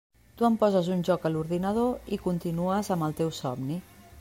Tu 0.37 0.45
em 0.47 0.53
poses 0.61 0.89
un 0.95 1.03
joc 1.09 1.27
a 1.27 1.31
l'ordinador 1.33 2.09
i 2.17 2.21
continues 2.25 2.91
amb 2.97 3.09
el 3.09 3.17
teu 3.23 3.33
somni. 3.43 3.79